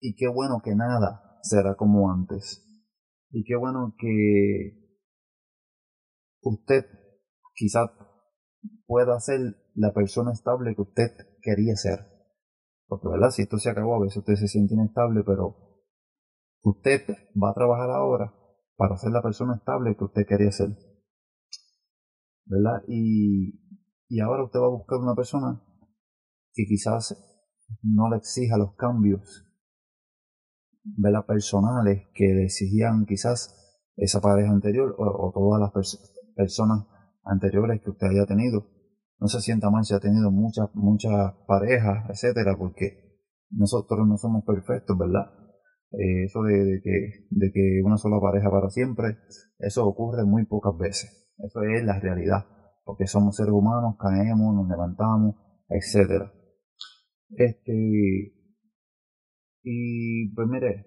y 0.00 0.14
qué 0.14 0.28
bueno 0.28 0.60
que 0.62 0.74
nada 0.74 1.38
será 1.42 1.74
como 1.76 2.10
antes 2.10 2.64
y 3.30 3.44
qué 3.44 3.56
bueno 3.56 3.94
que 3.98 4.88
usted 6.42 6.84
quizás 7.54 7.90
pueda 8.86 9.18
ser 9.20 9.40
la 9.74 9.92
persona 9.92 10.32
estable 10.32 10.74
que 10.74 10.82
usted 10.82 11.10
quería 11.42 11.76
ser. 11.76 11.98
Porque, 12.86 13.08
¿verdad? 13.08 13.30
Si 13.30 13.42
esto 13.42 13.58
se 13.58 13.70
acabó, 13.70 13.96
a 13.96 14.00
veces 14.00 14.18
usted 14.18 14.34
se 14.34 14.48
siente 14.48 14.74
inestable, 14.74 15.22
pero 15.24 15.56
usted 16.62 17.02
va 17.40 17.50
a 17.50 17.54
trabajar 17.54 17.90
ahora 17.90 18.32
para 18.76 18.96
ser 18.96 19.10
la 19.10 19.22
persona 19.22 19.56
estable 19.56 19.94
que 19.96 20.04
usted 20.04 20.26
quería 20.26 20.50
ser. 20.50 20.70
¿Verdad? 22.46 22.82
Y, 22.88 23.60
y 24.08 24.20
ahora 24.20 24.44
usted 24.44 24.58
va 24.58 24.66
a 24.66 24.70
buscar 24.70 24.98
una 24.98 25.14
persona 25.14 25.62
que 26.54 26.64
quizás 26.64 27.14
no 27.82 28.08
le 28.08 28.16
exija 28.16 28.56
los 28.56 28.74
cambios 28.76 29.47
¿verdad? 30.84 31.26
personales 31.26 32.08
que 32.14 32.44
exigían 32.44 33.04
quizás 33.06 33.54
esa 33.96 34.20
pareja 34.20 34.50
anterior 34.50 34.94
o, 34.98 35.32
todas 35.34 35.60
las 35.60 35.72
personas 36.36 36.86
anteriores 37.24 37.80
que 37.82 37.90
usted 37.90 38.06
haya 38.08 38.26
tenido. 38.26 38.66
No 39.20 39.26
se 39.26 39.40
sienta 39.40 39.70
mal 39.70 39.84
si 39.84 39.94
ha 39.94 40.00
tenido 40.00 40.30
muchas, 40.30 40.68
muchas 40.74 41.34
parejas, 41.46 42.08
etcétera, 42.08 42.56
porque 42.56 43.08
nosotros 43.50 44.06
no 44.06 44.16
somos 44.16 44.44
perfectos, 44.44 44.96
¿verdad? 44.96 45.26
Eh, 45.90 46.24
eso 46.24 46.42
de, 46.42 46.80
que, 46.84 47.26
de 47.30 47.50
que 47.50 47.80
una 47.84 47.96
sola 47.96 48.20
pareja 48.20 48.50
para 48.50 48.68
siempre, 48.68 49.16
eso 49.58 49.86
ocurre 49.86 50.24
muy 50.24 50.46
pocas 50.46 50.76
veces. 50.78 51.28
Eso 51.38 51.62
es 51.62 51.84
la 51.84 51.98
realidad, 51.98 52.46
porque 52.84 53.06
somos 53.06 53.36
seres 53.36 53.52
humanos, 53.52 53.96
caemos, 53.98 54.54
nos 54.54 54.68
levantamos, 54.68 55.34
etcétera. 55.68 56.32
Este, 57.30 58.37
y 59.62 60.32
pues 60.34 60.48
mire, 60.48 60.86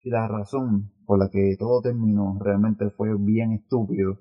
si 0.00 0.10
la 0.10 0.28
razón 0.28 0.92
por 1.06 1.18
la 1.18 1.28
que 1.30 1.56
todo 1.58 1.80
terminó 1.82 2.38
realmente 2.40 2.90
fue 2.96 3.08
bien 3.18 3.52
estúpido, 3.52 4.18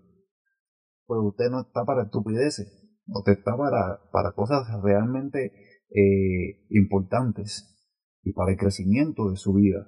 pues 1.06 1.20
usted 1.24 1.50
no 1.50 1.62
está 1.62 1.86
para 1.86 2.04
estupideces, 2.04 2.68
usted 3.08 3.34
está 3.34 3.56
para, 3.56 4.00
para 4.12 4.32
cosas 4.34 4.68
realmente 4.84 5.52
eh, 5.90 6.66
importantes 6.70 7.78
y 8.24 8.34
para 8.34 8.52
el 8.52 8.58
crecimiento 8.58 9.30
de 9.30 9.38
su 9.38 9.54
vida. 9.54 9.88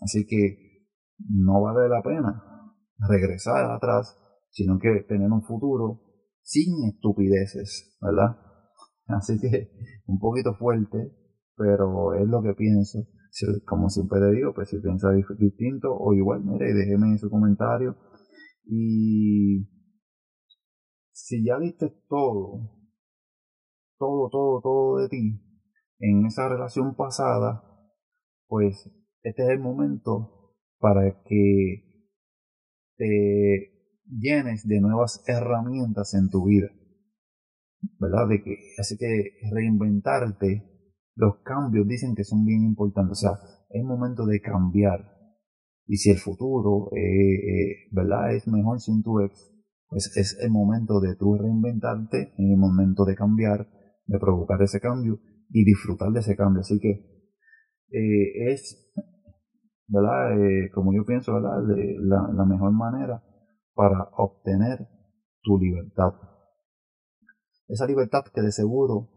Así 0.00 0.26
que 0.26 0.88
no 1.18 1.62
vale 1.62 1.88
la 1.88 2.02
pena 2.02 2.42
regresar 2.98 3.70
atrás, 3.70 4.16
sino 4.50 4.78
que 4.78 5.04
tener 5.08 5.30
un 5.30 5.42
futuro 5.42 6.00
sin 6.42 6.84
estupideces, 6.88 7.96
¿verdad? 8.00 8.36
Así 9.06 9.38
que 9.40 9.70
un 10.06 10.18
poquito 10.18 10.54
fuerte, 10.54 10.98
pero 11.56 12.14
es 12.14 12.26
lo 12.28 12.42
que 12.42 12.54
pienso 12.54 13.06
como 13.66 13.88
siempre 13.88 14.20
le 14.20 14.36
digo, 14.36 14.54
pues 14.54 14.68
si 14.68 14.78
piensa 14.78 15.08
distinto 15.10 15.92
o 15.92 16.14
igual, 16.14 16.44
mire, 16.44 16.72
déjeme 16.72 17.08
en 17.08 17.18
su 17.18 17.28
comentario. 17.28 17.96
Y 18.64 19.68
si 21.12 21.44
ya 21.44 21.58
viste 21.58 21.90
todo, 22.08 22.70
todo, 23.98 24.28
todo, 24.30 24.60
todo 24.62 24.98
de 24.98 25.08
ti 25.08 25.40
en 25.98 26.26
esa 26.26 26.48
relación 26.48 26.94
pasada, 26.94 27.62
pues 28.46 28.88
este 29.22 29.42
es 29.42 29.48
el 29.50 29.58
momento 29.58 30.54
para 30.78 31.22
que 31.24 32.12
te 32.96 33.94
llenes 34.06 34.66
de 34.68 34.80
nuevas 34.80 35.24
herramientas 35.26 36.14
en 36.14 36.30
tu 36.30 36.46
vida. 36.46 36.68
¿Verdad? 37.98 38.28
De 38.28 38.42
que, 38.42 38.56
así 38.78 38.96
que 38.96 39.38
reinventarte, 39.50 40.73
los 41.16 41.36
cambios 41.44 41.86
dicen 41.86 42.14
que 42.14 42.24
son 42.24 42.44
bien 42.44 42.62
importantes. 42.62 43.12
O 43.12 43.14
sea, 43.14 43.38
es 43.70 43.84
momento 43.84 44.26
de 44.26 44.40
cambiar. 44.40 45.12
Y 45.86 45.96
si 45.96 46.10
el 46.10 46.18
futuro, 46.18 46.90
eh, 46.92 47.00
eh, 47.00 47.76
¿verdad? 47.92 48.34
Es 48.34 48.48
mejor 48.48 48.80
sin 48.80 49.02
tu 49.02 49.20
ex, 49.20 49.52
pues 49.88 50.16
es 50.16 50.38
el 50.40 50.50
momento 50.50 51.00
de 51.00 51.14
tú 51.16 51.36
reinventarte, 51.36 52.32
es 52.32 52.38
el 52.38 52.56
momento 52.56 53.04
de 53.04 53.14
cambiar, 53.14 53.68
de 54.06 54.18
provocar 54.18 54.60
ese 54.62 54.80
cambio 54.80 55.20
y 55.50 55.64
disfrutar 55.64 56.10
de 56.10 56.20
ese 56.20 56.36
cambio. 56.36 56.60
Así 56.60 56.78
que 56.80 56.90
eh, 57.90 58.52
es, 58.52 58.92
¿verdad? 59.86 60.40
Eh, 60.40 60.70
como 60.72 60.94
yo 60.94 61.04
pienso, 61.04 61.34
¿verdad? 61.34 61.58
la 61.98 62.44
mejor 62.44 62.72
manera 62.72 63.22
para 63.74 64.08
obtener 64.16 64.88
tu 65.42 65.58
libertad. 65.58 66.12
Esa 67.68 67.86
libertad 67.86 68.24
que 68.32 68.40
de 68.40 68.52
seguro, 68.52 69.10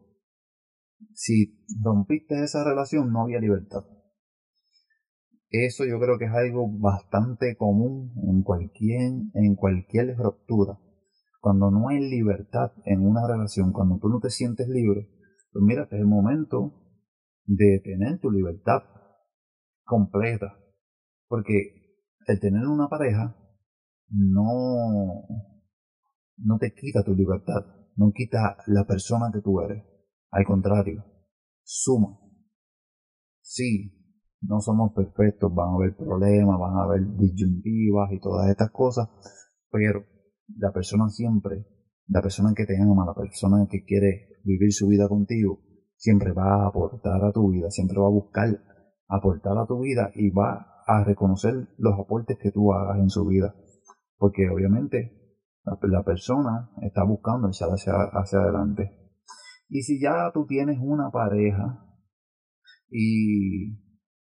si 1.14 1.66
rompiste 1.82 2.44
esa 2.44 2.64
relación, 2.64 3.12
no 3.12 3.24
había 3.24 3.40
libertad. 3.40 3.86
Eso 5.50 5.86
yo 5.86 6.00
creo 6.00 6.18
que 6.18 6.26
es 6.26 6.32
algo 6.32 6.68
bastante 6.80 7.56
común 7.56 8.14
en 8.28 8.44
cualquier, 8.44 9.14
en 9.34 9.56
cualquier 9.56 10.18
ruptura. 10.18 10.78
Cuando 11.40 11.72
no 11.72 11.90
hay 11.90 12.00
libertad 12.00 12.72
en 12.86 13.02
una 13.02 13.26
relación, 13.26 13.72
cuando 13.72 13.98
tú 14.00 14.10
no 14.10 14.20
te 14.20 14.30
sientes 14.30 14.68
libre, 14.68 15.10
pues 15.54 15.64
mira, 15.64 15.84
es 15.84 16.00
el 16.00 16.06
momento 16.06 16.74
de 17.46 17.80
tener 17.84 18.20
tu 18.20 18.30
libertad 18.30 18.84
completa. 19.84 20.58
Porque 21.28 22.04
el 22.28 22.40
tener 22.40 22.68
una 22.68 22.90
pareja 22.90 23.38
no, 24.10 25.26
no 26.38 26.58
te 26.58 26.74
quita 26.74 27.04
tu 27.04 27.14
libertad, 27.14 27.66
no 27.96 28.12
quita 28.12 28.58
la 28.68 28.86
persona 28.86 29.32
que 29.34 29.42
tú 29.42 29.62
eres. 29.62 29.84
Al 30.32 30.46
contrario, 30.46 31.04
suma. 31.64 32.20
Sí, 33.42 33.98
no 34.42 34.60
somos 34.60 34.94
perfectos, 34.94 35.54
van 35.54 35.70
a 35.70 35.76
haber 35.76 35.96
problemas, 35.96 36.60
van 36.60 36.78
a 36.78 36.84
haber 36.84 37.02
disyuntivas 37.18 38.12
y 38.12 38.20
todas 38.20 38.50
estas 38.50 38.72
cosas, 38.72 39.08
pero 39.72 40.04
la 40.58 40.72
persona 40.72 41.10
siempre, 41.10 41.66
la 42.08 42.22
persona 42.22 42.54
que 42.56 42.66
te 42.66 42.82
ama, 42.82 43.06
la 43.06 43.14
persona 43.14 43.66
que 43.70 43.84
quiere 43.84 44.40
vivir 44.44 44.72
su 44.72 44.88
vida 44.88 45.08
contigo, 45.08 45.60
siempre 45.96 46.32
va 46.32 46.64
a 46.64 46.68
aportar 46.68 47.24
a 47.24 47.32
tu 47.32 47.52
vida, 47.52 47.70
siempre 47.70 47.98
va 48.00 48.08
a 48.08 48.12
buscar 48.12 48.50
aportar 49.08 49.58
a 49.58 49.66
tu 49.66 49.80
vida 49.82 50.12
y 50.16 50.30
va 50.30 50.84
a 50.86 51.04
reconocer 51.04 51.54
los 51.78 52.00
aportes 52.00 52.38
que 52.42 52.52
tú 52.52 52.74
hagas 52.74 53.00
en 53.00 53.10
su 53.10 53.26
vida, 53.26 53.56
porque 54.18 54.50
obviamente 54.50 55.18
la, 55.64 56.04
persona 56.04 56.72
está 56.82 57.04
buscando 57.04 57.50
echar 57.50 57.70
hacia, 57.70 57.94
hacia 57.94 58.40
adelante. 58.40 59.07
Y 59.70 59.82
si 59.82 60.00
ya 60.02 60.32
tú 60.34 60.46
tienes 60.46 60.78
una 60.82 61.10
pareja 61.12 61.84
y 62.90 63.88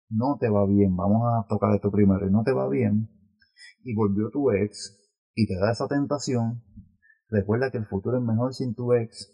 no 0.09 0.37
te 0.41 0.49
va 0.49 0.67
bien, 0.67 0.97
vamos 0.97 1.23
a 1.25 1.47
tocar 1.49 1.75
esto 1.75 1.91
primero, 1.91 2.27
y 2.27 2.33
no 2.33 2.43
te 2.43 2.53
va 2.53 2.69
bien, 2.69 3.09
y 3.85 3.95
volvió 3.95 4.31
tu 4.31 4.51
ex 4.51 4.99
y 5.35 5.47
te 5.47 5.55
da 5.55 5.71
esa 5.71 5.87
tentación, 5.87 6.63
recuerda 7.29 7.71
que 7.71 7.79
el 7.79 7.87
futuro 7.87 8.19
es 8.19 8.25
mejor 8.25 8.53
sin 8.53 8.75
tu 8.75 8.93
ex, 8.93 9.33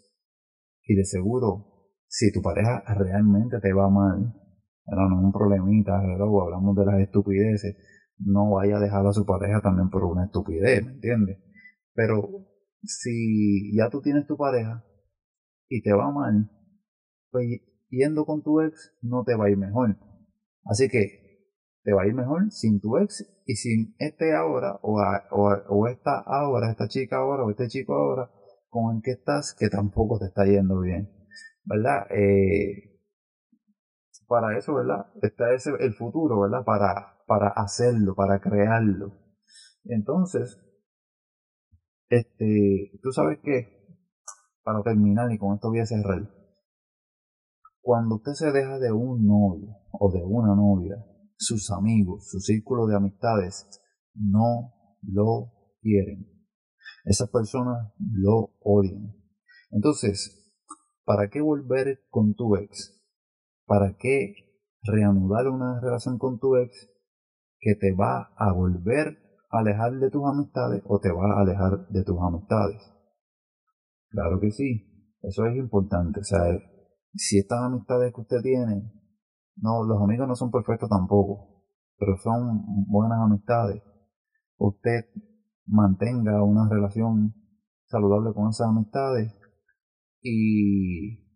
y 0.83 0.95
de 0.95 1.03
seguro, 1.03 1.89
si 2.07 2.31
tu 2.31 2.41
pareja 2.41 2.83
realmente 2.95 3.59
te 3.59 3.73
va 3.73 3.89
mal, 3.89 4.35
no, 4.85 5.19
es 5.19 5.23
un 5.23 5.31
problemita, 5.31 5.97
hablamos 5.97 6.75
de 6.75 6.85
las 6.85 6.99
estupideces, 7.01 7.75
no 8.19 8.51
vaya 8.51 8.77
a 8.77 8.79
dejar 8.79 9.05
a 9.05 9.11
su 9.11 9.25
pareja 9.25 9.61
también 9.61 9.89
por 9.89 10.03
una 10.03 10.25
estupidez, 10.25 10.85
¿me 10.85 10.91
entiendes? 10.93 11.39
Pero 11.93 12.29
si 12.83 13.75
ya 13.75 13.89
tú 13.89 14.01
tienes 14.01 14.27
tu 14.27 14.37
pareja 14.37 14.86
y 15.69 15.81
te 15.81 15.93
va 15.93 16.11
mal, 16.11 16.49
pues 17.31 17.47
yendo 17.89 18.25
con 18.25 18.43
tu 18.43 18.61
ex 18.61 18.93
no 19.01 19.23
te 19.23 19.35
va 19.35 19.45
a 19.45 19.49
ir 19.49 19.57
mejor 19.57 19.97
Así 20.65 20.89
que 20.89 21.27
te 21.83 21.93
va 21.93 22.03
a 22.03 22.07
ir 22.07 22.13
mejor 22.13 22.51
sin 22.51 22.81
tu 22.81 22.97
ex 22.97 23.25
y 23.45 23.55
sin 23.55 23.95
este 23.99 24.35
ahora 24.35 24.79
o, 24.81 24.99
o, 25.31 25.87
esta 25.87 26.19
ahora, 26.25 26.69
esta 26.69 26.87
chica 26.89 27.17
ahora 27.17 27.43
o 27.43 27.49
este 27.49 27.67
chico 27.67 27.93
ahora 27.93 28.29
con 28.67 28.97
el 28.97 29.01
que 29.01 29.11
estás 29.11 29.55
que 29.57 29.69
tampoco 29.69 30.19
te 30.19 30.25
está 30.25 30.45
yendo 30.45 30.81
bien. 30.81 31.09
¿Verdad? 31.63 32.07
Eh, 32.11 32.99
para 34.27 34.57
eso, 34.57 34.75
¿verdad? 34.75 35.07
Está 35.21 35.53
ese, 35.53 35.71
el 35.79 35.93
futuro, 35.93 36.41
¿verdad? 36.41 36.65
Para, 36.65 37.23
para 37.25 37.47
hacerlo, 37.49 38.13
para 38.15 38.39
crearlo. 38.39 39.13
Entonces, 39.85 40.59
este, 42.09 42.91
tú 43.01 43.11
sabes 43.11 43.39
que, 43.41 43.76
para 44.67 44.83
terminar 44.83 45.31
y 45.31 45.37
con 45.37 45.55
esto 45.55 45.69
voy 45.69 45.79
a 45.79 45.85
cerrar, 45.85 46.29
cuando 47.79 48.15
usted 48.15 48.33
se 48.33 48.51
deja 48.51 48.77
de 48.79 48.91
un 48.91 49.25
novio 49.25 49.77
o 49.93 50.11
de 50.11 50.21
una 50.25 50.53
novia, 50.55 50.97
sus 51.37 51.71
amigos, 51.71 52.27
su 52.29 52.41
círculo 52.41 52.85
de 52.85 52.97
amistades 52.97 53.65
no 54.13 54.73
lo 55.03 55.53
quieren. 55.79 56.27
Esas 57.05 57.29
personas 57.29 57.93
lo 57.97 58.55
odian. 58.59 59.15
Entonces, 59.71 60.53
¿para 61.05 61.29
qué 61.29 61.39
volver 61.39 62.01
con 62.09 62.33
tu 62.33 62.57
ex? 62.57 63.01
¿Para 63.65 63.95
qué 63.97 64.33
reanudar 64.83 65.47
una 65.47 65.79
relación 65.79 66.17
con 66.17 66.39
tu 66.39 66.57
ex 66.57 66.89
que 67.61 67.75
te 67.75 67.93
va 67.93 68.33
a 68.35 68.51
volver 68.51 69.17
a 69.49 69.59
alejar 69.59 69.93
de 69.93 70.09
tus 70.09 70.25
amistades 70.25 70.83
o 70.85 70.99
te 70.99 71.09
va 71.09 71.37
a 71.37 71.41
alejar 71.43 71.87
de 71.87 72.03
tus 72.03 72.17
amistades? 72.19 72.96
Claro 74.09 74.39
que 74.39 74.51
sí, 74.51 75.15
eso 75.21 75.45
es 75.45 75.57
importante. 75.57 76.19
O 76.19 76.23
sea, 76.23 76.39
si 77.13 77.39
estas 77.39 77.59
amistades 77.61 78.13
que 78.13 78.21
usted 78.21 78.41
tiene, 78.41 78.91
no, 79.57 79.83
los 79.83 80.01
amigos 80.01 80.27
no 80.27 80.35
son 80.35 80.51
perfectos 80.51 80.89
tampoco, 80.89 81.63
pero 81.97 82.15
son 82.17 82.63
buenas 82.87 83.19
amistades, 83.19 83.81
usted 84.57 85.05
mantenga 85.65 86.43
una 86.43 86.69
relación 86.69 87.33
saludable 87.85 88.33
con 88.33 88.49
esas 88.49 88.67
amistades 88.67 89.33
y 90.21 91.27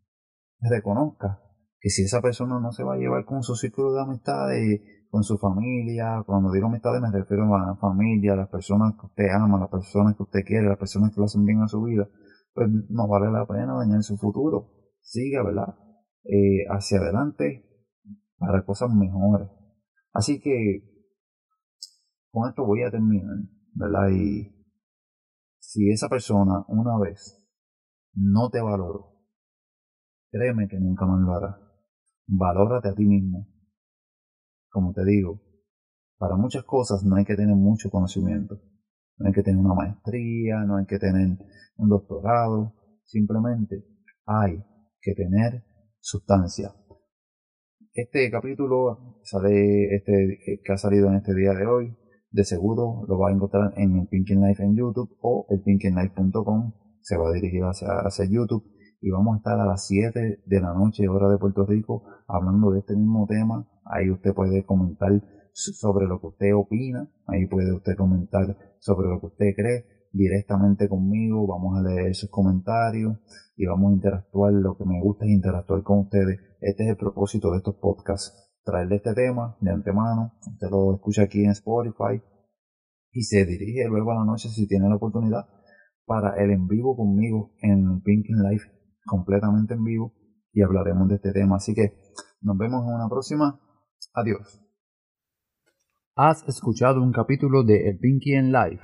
reconozca 0.60 1.42
que 1.80 1.90
si 1.90 2.04
esa 2.04 2.22
persona 2.22 2.60
no 2.60 2.72
se 2.72 2.84
va 2.84 2.94
a 2.94 2.98
llevar 2.98 3.26
con 3.26 3.42
su 3.42 3.56
círculo 3.56 3.94
de 3.94 4.02
amistades, 4.02 4.82
con 5.10 5.24
su 5.24 5.38
familia, 5.38 6.24
cuando 6.26 6.52
digo 6.52 6.68
amistades 6.68 7.02
me 7.02 7.12
refiero 7.12 7.44
a 7.56 7.66
la 7.68 7.76
familia, 7.76 8.34
a 8.34 8.38
las 8.38 8.50
personas 8.50 8.94
que 9.00 9.08
usted 9.08 9.30
ama, 9.34 9.58
a 9.58 9.62
las 9.62 9.70
personas 9.70 10.16
que 10.16 10.24
usted 10.24 10.40
quiere, 10.46 10.68
a 10.68 10.70
las 10.70 10.80
personas 10.80 11.12
que 11.12 11.20
lo 11.20 11.26
hacen 11.26 11.44
bien 11.44 11.62
a 11.62 11.68
su 11.68 11.82
vida, 11.82 12.08
pues 12.54 12.70
no 12.90 13.08
vale 13.08 13.32
la 13.32 13.46
pena 13.46 13.74
dañar 13.74 14.04
su 14.04 14.18
futuro 14.18 14.82
siga, 15.02 15.44
¿verdad? 15.44 15.76
Eh, 16.24 16.66
hacia 16.70 17.00
adelante 17.00 17.66
para 18.38 18.64
cosas 18.64 18.90
mejores. 18.94 19.50
Así 20.14 20.40
que 20.40 21.08
con 22.32 22.48
esto 22.50 22.66
voy 22.66 22.84
a 22.84 22.92
terminar, 22.92 23.38
¿verdad? 23.74 24.10
Y 24.10 24.50
si 25.60 25.92
esa 25.92 26.08
persona 26.08 26.64
una 26.68 26.98
vez 26.98 27.38
no 28.14 28.50
te 28.50 28.62
valoró, 28.62 29.12
créeme 30.32 30.68
que 30.68 30.80
nunca 30.80 31.06
más 31.06 31.22
lo 31.22 31.34
hará. 31.34 31.58
Valórate 32.28 32.90
a 32.90 32.96
ti 32.96 33.06
mismo. 33.06 33.48
Como 34.70 34.94
te 34.94 35.04
digo, 35.04 35.42
para 36.18 36.38
muchas 36.38 36.64
cosas 36.64 37.04
no 37.04 37.16
hay 37.16 37.26
que 37.26 37.36
tener 37.36 37.56
mucho 37.56 37.90
conocimiento. 37.90 38.62
No 39.22 39.28
hay 39.28 39.34
que 39.34 39.44
tener 39.44 39.60
una 39.60 39.76
maestría, 39.76 40.64
no 40.66 40.78
hay 40.78 40.86
que 40.86 40.98
tener 40.98 41.38
un 41.78 41.90
doctorado. 41.90 42.74
Simplemente 43.06 43.86
hay 44.26 44.64
que 45.00 45.14
tener 45.14 45.64
sustancia. 46.00 46.74
Este 47.94 48.32
capítulo 48.32 49.20
sale 49.24 49.96
este, 49.96 50.40
que 50.64 50.74
ha 50.74 50.78
salido 50.78 51.10
en 51.10 51.16
este 51.16 51.36
día 51.36 51.54
de 51.54 51.68
hoy. 51.68 51.96
De 52.32 52.44
seguro 52.44 53.04
lo 53.08 53.20
va 53.20 53.30
a 53.30 53.34
encontrar 53.34 53.74
en 53.78 54.00
el 54.00 54.08
Pinkin 54.08 54.42
Life 54.42 54.64
en 54.64 54.76
YouTube 54.76 55.16
o 55.22 55.46
el 55.50 55.62
pinkinlife.com. 55.62 56.74
Se 57.02 57.18
va 57.18 57.30
a 57.30 57.34
dirigir 57.34 57.62
hacia, 57.62 57.90
hacia 58.00 58.26
YouTube 58.26 58.64
y 59.02 59.12
vamos 59.12 59.36
a 59.36 59.38
estar 59.38 59.60
a 59.60 59.66
las 59.66 59.86
7 59.88 60.42
de 60.46 60.62
la 60.62 60.74
noche, 60.74 61.08
hora 61.08 61.30
de 61.30 61.38
Puerto 61.38 61.66
Rico, 61.66 62.04
hablando 62.28 62.72
de 62.72 62.80
este 62.80 62.96
mismo 62.96 63.28
tema. 63.28 63.68
Ahí 63.86 64.10
usted 64.10 64.34
puede 64.34 64.66
comentar 64.66 65.12
sobre 65.54 66.08
lo 66.08 66.20
que 66.20 66.28
usted 66.28 66.56
opina, 66.56 67.12
ahí 67.28 67.48
puede 67.48 67.74
usted 67.74 67.96
comentar 67.96 68.58
sobre 68.80 69.10
lo 69.10 69.20
que 69.20 69.28
usted 69.28 69.54
cree 69.56 69.86
directamente 70.14 70.90
conmigo, 70.90 71.48
vamos 71.48 71.78
a 71.78 71.84
leer 71.84 72.14
sus 72.16 72.30
comentarios 72.30 73.18
y 73.56 73.66
vamos 73.66 73.92
a 73.92 73.96
interactuar. 73.96 74.54
Lo 74.54 74.78
que 74.78 74.86
me 74.86 75.02
gusta 75.02 75.26
es 75.26 75.32
interactuar 75.32 75.84
con 75.84 76.00
ustedes. 76.00 76.40
Este 76.60 76.84
es 76.84 76.90
el 76.90 76.98
propósito 76.98 77.52
de 77.52 77.58
estos 77.58 77.76
podcasts, 77.76 78.34
traerle 78.64 78.98
este 78.98 79.14
tema 79.14 79.58
de 79.62 79.72
antemano. 79.72 80.34
Usted 80.52 80.68
lo 80.70 80.96
escucha 80.96 81.24
aquí 81.24 81.44
en 81.44 81.52
Spotify 81.52 82.22
y 83.12 83.24
se 83.24 83.46
dirige 83.46 83.88
luego 83.90 84.12
a 84.12 84.16
la 84.16 84.26
noche 84.26 84.50
si 84.50 84.68
tiene 84.68 84.90
la 84.90 84.96
oportunidad 84.96 85.46
para 86.06 86.36
el 86.44 86.52
en 86.52 86.68
vivo 86.68 86.96
conmigo 86.96 87.54
en 87.62 88.02
Pinking 88.02 88.44
Life, 88.50 88.66
completamente 89.06 89.76
en 89.76 89.84
vivo 89.84 90.14
y 90.52 90.62
hablaremos 90.62 91.08
de 91.08 91.16
este 91.16 91.32
tema. 91.32 91.58
Así 91.58 91.74
que 91.74 91.94
nos 92.42 92.58
vemos 92.58 92.84
en 92.86 92.96
una 92.96 93.10
próxima. 93.10 93.60
Adiós. 94.14 94.61
Has 96.16 96.46
escuchado 96.46 97.02
un 97.02 97.14
capítulo 97.14 97.64
de 97.64 97.88
El 97.88 97.98
Pinky 97.98 98.34
en 98.34 98.52
Live. 98.52 98.82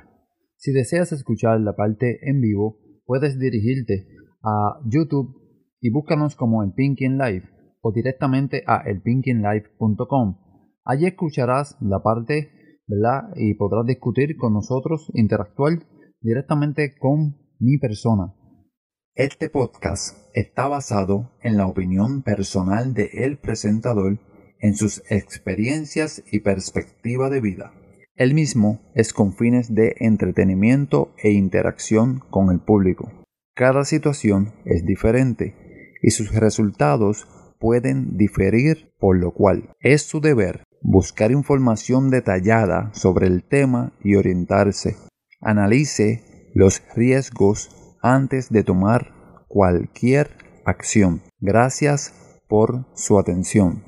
Si 0.56 0.72
deseas 0.72 1.12
escuchar 1.12 1.60
la 1.60 1.76
parte 1.76 2.20
en 2.22 2.40
vivo, 2.40 2.80
puedes 3.06 3.38
dirigirte 3.38 4.08
a 4.42 4.80
YouTube 4.86 5.36
y 5.82 5.90
búscanos 5.90 6.38
como 6.38 6.64
El 6.64 6.72
Pinky 6.72 7.04
en 7.04 7.18
Live 7.18 7.50
o 7.82 7.92
directamente 7.92 8.64
a 8.66 8.78
elpinkinlive.com. 8.78 10.38
Allí 10.86 11.06
escucharás 11.06 11.76
la 11.82 12.02
parte, 12.02 12.50
¿verdad? 12.88 13.34
Y 13.36 13.56
podrás 13.56 13.86
discutir 13.86 14.38
con 14.38 14.54
nosotros, 14.54 15.12
interactuar 15.14 15.80
directamente 16.22 16.96
con 16.98 17.36
mi 17.60 17.78
persona. 17.78 18.34
Este 19.16 19.50
podcast 19.50 20.18
está 20.34 20.70
basado 20.70 21.34
en 21.42 21.58
la 21.58 21.68
opinión 21.68 22.22
personal 22.22 22.94
de 22.94 23.10
el 23.26 23.38
presentador 23.38 24.18
en 24.60 24.76
sus 24.76 25.04
experiencias 25.10 26.24
y 26.32 26.40
perspectiva 26.40 27.30
de 27.30 27.42
vida. 27.42 27.74
El 28.16 28.34
mismo 28.34 28.80
es 28.96 29.14
con 29.14 29.34
fines 29.34 29.76
de 29.76 29.96
entretenimiento 30.00 31.14
e 31.22 31.32
interacción 31.32 32.20
con 32.32 32.52
el 32.52 32.60
público. 32.60 33.12
Cada 33.54 33.86
situación 33.86 34.54
es 34.66 34.86
diferente 34.86 35.56
y 36.02 36.12
sus 36.12 36.34
resultados 36.34 37.28
pueden 37.60 38.18
diferir, 38.18 38.92
por 39.00 39.18
lo 39.18 39.32
cual 39.32 39.70
es 39.80 40.04
su 40.04 40.22
deber 40.22 40.64
buscar 40.82 41.32
información 41.32 42.10
detallada 42.10 42.92
sobre 42.94 43.28
el 43.28 43.44
tema 43.44 43.94
y 44.04 44.16
orientarse. 44.16 44.96
Analice 45.42 46.24
los 46.54 46.82
riesgos 46.96 47.96
antes 48.02 48.50
de 48.50 48.64
tomar 48.64 49.12
cualquier 49.48 50.30
acción. 50.66 51.22
Gracias 51.40 52.14
por 52.48 52.86
su 52.96 53.20
atención. 53.20 53.87